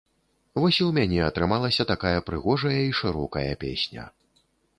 [0.61, 4.09] Вось і ў мяне атрымалася такая прыгожая і шырокая песня.